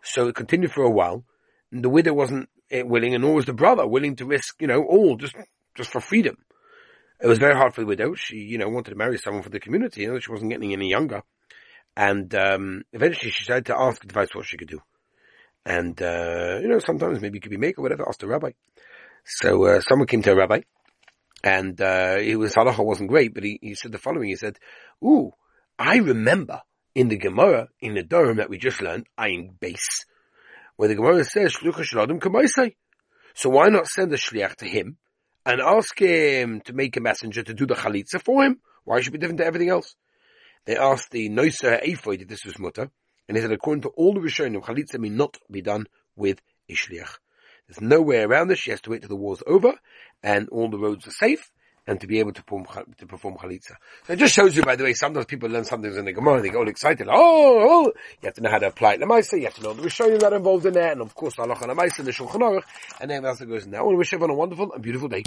So 0.02 0.28
it 0.28 0.36
continued 0.36 0.72
for 0.72 0.84
a 0.84 0.90
while, 0.90 1.24
and 1.72 1.84
the 1.84 1.90
widow 1.90 2.14
wasn't 2.14 2.50
willing, 2.72 3.14
and 3.14 3.24
nor 3.24 3.36
was 3.36 3.46
the 3.46 3.54
brother 3.54 3.86
willing 3.86 4.16
to 4.16 4.26
risk, 4.26 4.60
you 4.60 4.68
know, 4.68 4.84
all 4.84 5.18
just 5.18 5.36
just 5.76 5.92
for 5.92 6.02
freedom. 6.02 6.38
It 7.24 7.27
was 7.27 7.39
very 7.39 7.56
hard 7.56 7.74
for 7.74 7.82
the 7.82 7.88
widow. 7.88 8.15
She, 8.15 8.36
you 8.36 8.58
know, 8.58 8.68
wanted 8.68 8.92
to 8.92 8.98
marry 8.98 9.18
someone 9.18 9.44
for 9.44 9.50
the 9.50 9.62
community. 9.62 10.01
You 10.01 10.12
know, 10.12 10.20
she 10.20 10.30
wasn't 10.30 10.51
getting 10.51 10.74
any 10.74 10.89
younger, 10.89 11.24
and 11.96 12.36
um, 12.36 12.84
eventually 12.92 13.32
she 13.32 13.46
decided 13.46 13.68
to 13.68 13.80
ask 13.80 14.03
advice 14.03 14.27
what 14.34 14.46
she 14.46 14.58
could 14.58 14.68
do. 14.68 14.82
And 15.65 16.00
uh, 16.01 16.60
you 16.62 16.68
know, 16.68 16.80
sometimes 16.80 17.22
maybe 17.22 17.38
it 17.38 17.42
could 17.42 17.50
be 17.50 17.56
make 17.56 17.80
or 17.80 17.84
whatever. 17.84 18.06
Asked 18.06 18.20
the 18.20 18.27
rabbi. 18.27 18.51
So 19.24 19.65
uh, 19.65 19.80
someone 19.80 20.08
came 20.08 20.22
to 20.24 20.34
a 20.34 20.36
rabbi, 20.36 20.63
and 21.46 21.80
uh, 21.80 22.18
was 22.38 22.56
halacha 22.56 22.84
wasn't 22.84 23.10
great, 23.10 23.34
but 23.34 23.44
he, 23.44 23.58
he 23.62 23.74
said 23.74 23.94
the 23.94 24.00
following. 24.00 24.27
He 24.27 24.36
said, 24.36 24.60
"Ooh, 25.01 25.32
I 25.80 26.00
remember 26.00 26.62
in 26.94 27.08
the 27.08 27.18
Gemara 27.18 27.70
in 27.80 27.94
the 27.94 28.03
Durham 28.03 28.36
that 28.36 28.50
we 28.50 28.58
just 28.58 28.82
learned, 28.82 29.08
Ayin 29.18 29.58
base." 29.62 30.06
where 30.75 30.89
the 30.89 30.96
Gemara 30.96 31.24
says, 31.24 31.56
So 33.36 33.50
why 33.50 33.70
not 33.70 33.88
send 33.88 34.12
a 34.12 34.18
shliach 34.18 34.56
to 34.56 34.65
him 34.65 34.98
and 35.46 35.62
ask 35.62 36.00
him 36.00 36.62
to 36.62 36.74
make 36.74 36.98
a 36.98 37.02
messenger 37.02 37.44
to 37.44 37.54
do 37.54 37.66
the 37.66 37.76
chalitza 37.76 38.22
for 38.22 38.44
him? 38.44 38.60
Why 38.84 39.02
should 39.02 39.14
it 39.14 39.18
be 39.18 39.20
different 39.20 39.40
to 39.40 39.46
everything 39.46 39.70
else? 39.70 39.96
They 40.66 40.78
asked 40.78 41.12
the 41.12 41.30
Noiser 41.30 41.82
Ephod 41.84 42.22
if 42.22 42.28
this 42.28 42.46
was 42.46 42.60
mutter, 42.60 42.90
and 43.28 43.38
he 43.38 43.42
said 43.42 43.52
according 43.52 43.82
to 43.84 43.90
all 43.90 44.14
the 44.14 44.22
Rishonim, 44.22 44.64
chalitza 44.64 45.00
may 45.00 45.10
not 45.10 45.38
be 45.52 45.62
done 45.62 45.88
with 46.16 46.42
a 46.70 46.74
shliach. 46.74 47.18
There's 47.68 47.82
no 47.82 48.02
way 48.02 48.22
around 48.22 48.50
this. 48.50 48.60
She 48.60 48.72
has 48.72 48.82
to 48.82 48.90
wait 48.92 49.02
till 49.02 49.10
the 49.10 49.16
war's 49.16 49.42
over 49.48 49.74
and 50.22 50.50
all 50.50 50.70
the 50.70 50.78
roads 50.78 51.08
are 51.08 51.12
safe 51.12 51.52
and 51.86 52.00
to 52.00 52.08
be 52.08 52.20
able 52.20 52.32
to 52.32 52.44
perform, 52.44 52.66
to 52.98 53.06
perform 53.06 53.36
chalitza. 53.36 53.76
So 54.06 54.14
it 54.14 54.20
just 54.20 54.34
shows 54.34 54.56
you, 54.56 54.64
by 54.64 54.76
the 54.76 54.84
way, 54.84 54.94
sometimes 54.94 55.26
people 55.26 55.50
learn 55.50 55.66
something 55.66 55.94
in 55.94 56.06
the 56.06 56.14
Gemara 56.14 56.36
and 56.36 56.46
they 56.46 56.50
get 56.50 56.58
all 56.58 56.68
excited. 56.68 57.08
Like, 57.08 57.16
oh, 57.18 57.60
oh, 57.62 57.86
you 58.22 58.26
have 58.26 58.34
to 58.36 58.42
know 58.42 58.52
how 58.52 58.60
to 58.60 58.68
apply 58.68 58.92
it 58.92 59.02
in 59.02 59.08
the 59.08 59.14
Maisa, 59.14 59.38
you 59.38 59.46
have 59.46 59.56
to 59.56 59.64
know 59.64 59.74
the 59.74 59.82
Rishonim 59.82 60.20
that 60.20 60.32
are 60.32 60.38
involved 60.38 60.66
in 60.66 60.74
that, 60.74 60.94
and 60.94 61.02
of 61.02 61.14
course, 61.14 61.36
Halacha 61.36 61.64
and 61.64 62.08
the 62.08 62.12
Shulchan 62.12 62.40
Aruch, 62.40 62.64
and 63.02 63.12
then 63.12 63.26
else 63.26 63.40
that 63.40 63.48
goes 63.48 63.66
in 63.66 63.72
there. 63.72 63.82
I 63.82 63.84
want 63.84 63.96
to 63.96 63.98
wish 63.98 64.14
everyone 64.14 64.32
a 64.32 64.38
wonderful 64.38 64.72
and 64.72 64.82
beautiful 64.82 65.10
day. 65.10 65.22